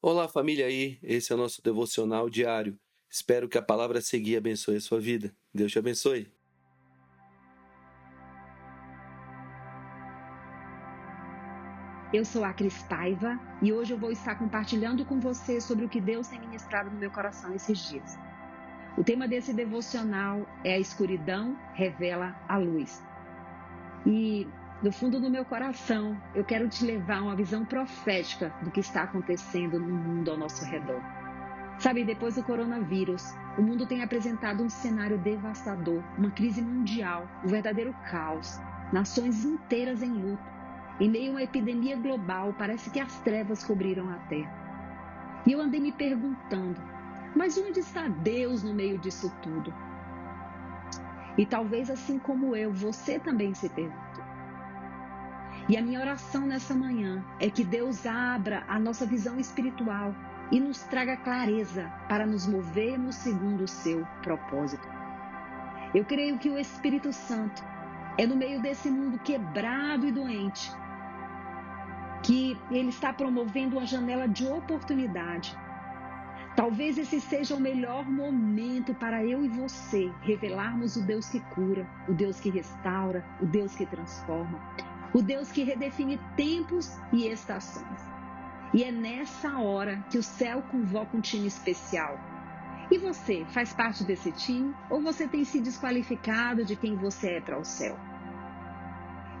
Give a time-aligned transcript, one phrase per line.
[0.00, 0.96] Olá, família aí.
[1.02, 2.78] Esse é o nosso devocional diário.
[3.10, 5.34] Espero que a palavra seguir abençoe a sua vida.
[5.52, 6.32] Deus te abençoe.
[12.12, 15.88] Eu sou a Cris Paiva e hoje eu vou estar compartilhando com você sobre o
[15.88, 18.16] que Deus tem ministrado no meu coração esses dias.
[18.96, 23.02] O tema desse devocional é a escuridão revela a luz.
[24.06, 24.46] E
[24.82, 28.78] do fundo do meu coração, eu quero te levar a uma visão profética do que
[28.78, 31.02] está acontecendo no mundo ao nosso redor.
[31.78, 33.24] Sabe, depois do coronavírus,
[33.56, 38.60] o mundo tem apresentado um cenário devastador, uma crise mundial, um verdadeiro caos,
[38.92, 40.42] nações inteiras em luto.
[41.00, 45.42] Em meio a uma epidemia global, parece que as trevas cobriram a terra.
[45.44, 46.80] E eu andei me perguntando,
[47.34, 49.74] mas onde está Deus no meio disso tudo?
[51.36, 54.07] E talvez assim como eu, você também se pergunte.
[55.68, 60.14] E a minha oração nessa manhã é que Deus abra a nossa visão espiritual
[60.50, 64.88] e nos traga clareza para nos movermos segundo o seu propósito.
[65.94, 67.62] Eu creio que o Espírito Santo
[68.16, 70.72] é no meio desse mundo quebrado e doente
[72.22, 75.54] que ele está promovendo uma janela de oportunidade.
[76.56, 81.86] Talvez esse seja o melhor momento para eu e você revelarmos o Deus que cura,
[82.08, 84.58] o Deus que restaura, o Deus que transforma
[85.12, 88.00] o Deus que redefine tempos e estações.
[88.74, 92.18] E é nessa hora que o céu convoca um time especial.
[92.90, 97.40] E você faz parte desse time ou você tem se desqualificado de quem você é
[97.40, 97.98] para o céu?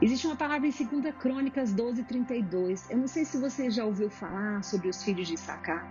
[0.00, 2.90] Existe uma palavra em 2 Crônicas 12, 32.
[2.90, 5.86] Eu não sei se você já ouviu falar sobre os filhos de Issacar.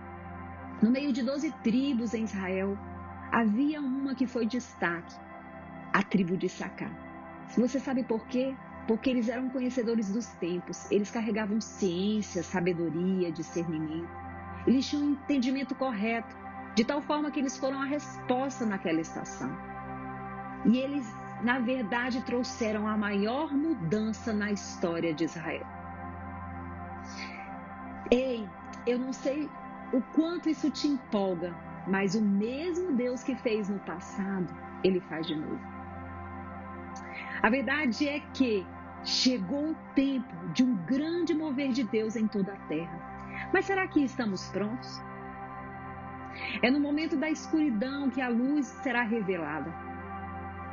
[0.80, 2.78] No meio de 12 tribos em Israel,
[3.30, 5.14] havia uma que foi destaque,
[5.92, 6.90] a tribo de Issacar.
[7.56, 8.56] Você sabe por quê?
[8.88, 14.08] Porque eles eram conhecedores dos tempos, eles carregavam ciência, sabedoria, discernimento.
[14.66, 16.34] Eles tinham um entendimento correto,
[16.74, 19.54] de tal forma que eles foram a resposta naquela estação.
[20.64, 21.06] E eles,
[21.42, 25.66] na verdade, trouxeram a maior mudança na história de Israel.
[28.10, 28.48] Ei,
[28.86, 29.50] eu não sei
[29.92, 31.54] o quanto isso te empolga,
[31.86, 34.48] mas o mesmo Deus que fez no passado,
[34.82, 35.60] ele faz de novo.
[37.42, 38.66] A verdade é que
[39.08, 43.48] Chegou o tempo de um grande mover de Deus em toda a terra.
[43.54, 45.00] Mas será que estamos prontos?
[46.62, 49.72] É no momento da escuridão que a luz será revelada.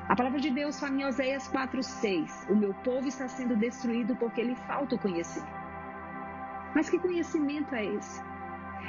[0.09, 4.44] A palavra de Deus fala em Oséias 4,6: O meu povo está sendo destruído porque
[4.44, 5.56] lhe falta o conhecimento.
[6.75, 8.22] Mas que conhecimento é esse?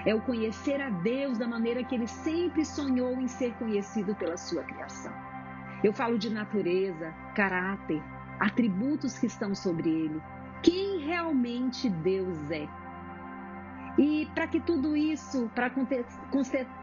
[0.04, 4.36] É o conhecer a Deus da maneira que ele sempre sonhou em ser conhecido pela
[4.36, 5.12] sua criação.
[5.84, 8.02] Eu falo de natureza, caráter,
[8.38, 10.22] atributos que estão sobre ele,
[10.62, 12.68] quem realmente Deus é.
[13.98, 15.70] E para que tudo isso, para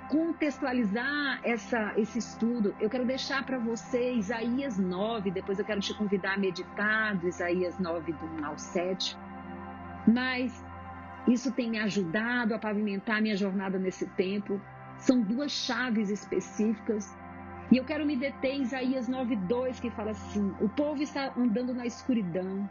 [0.10, 5.94] contextualizar essa, esse estudo, eu quero deixar para você Isaías 9, depois eu quero te
[5.94, 9.16] convidar a meditar do Isaías 9, do 1 ao 7.
[10.08, 10.66] Mas
[11.28, 14.60] isso tem me ajudado a pavimentar minha jornada nesse tempo.
[14.98, 17.16] São duas chaves específicas
[17.74, 21.74] e eu quero me deter em Isaías 9:2 que fala assim: O povo está andando
[21.74, 22.70] na escuridão,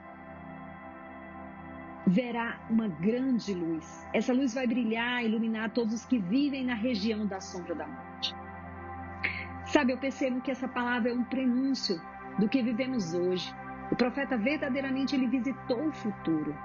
[2.07, 4.07] verá uma grande luz.
[4.15, 8.33] Essa luz vai brilhar, iluminar todos os que vivem na região da sombra da morte.
[9.65, 12.01] Sabe, eu percebo que essa palavra é um prenúncio
[12.39, 13.53] do que vivemos hoje.
[13.91, 16.57] O profeta verdadeiramente ele visitou o futuro.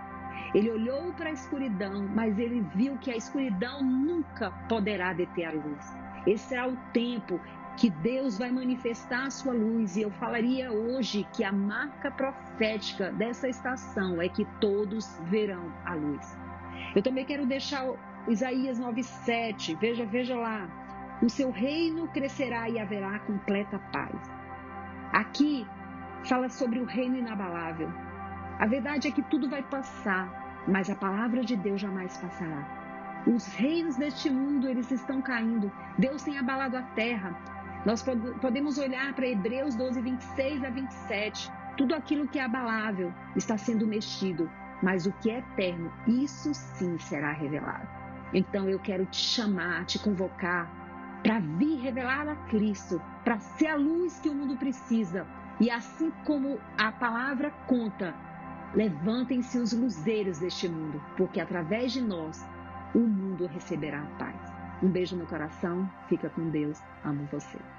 [0.54, 5.54] Ele olhou para a escuridão, mas ele viu que a escuridão nunca poderá deter a
[5.54, 5.98] luz.
[6.28, 7.40] Esse será o tempo
[7.78, 9.96] que Deus vai manifestar a sua luz.
[9.96, 15.94] E eu falaria hoje que a marca profética dessa estação é que todos verão a
[15.94, 16.38] luz.
[16.96, 17.86] Eu também quero deixar
[18.28, 19.76] Isaías 9:7.
[19.76, 20.68] Veja, veja lá.
[21.22, 24.20] O seu reino crescerá e haverá completa paz.
[25.14, 25.66] Aqui
[26.26, 27.90] fala sobre o reino inabalável.
[28.60, 33.24] A verdade é que tudo vai passar, mas a palavra de Deus jamais passará.
[33.28, 35.72] Os reinos deste mundo, eles estão caindo.
[35.98, 37.36] Deus tem abalado a terra.
[37.86, 38.04] Nós
[38.42, 41.52] podemos olhar para Hebreus 12, 26 a 27.
[41.78, 44.50] Tudo aquilo que é abalável está sendo mexido,
[44.82, 47.88] mas o que é eterno, isso sim será revelado.
[48.34, 50.70] Então eu quero te chamar, te convocar
[51.24, 55.26] para vir revelar a Cristo, para ser a luz que o mundo precisa.
[55.60, 58.14] E assim como a palavra conta,
[58.76, 62.46] levantem-se os luzeiros deste mundo, porque através de nós
[62.94, 64.57] o mundo receberá a paz.
[64.82, 67.77] Um beijo no coração, fica com Deus, amo você.